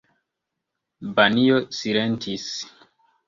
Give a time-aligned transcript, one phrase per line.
[1.19, 2.47] Banjo silentis.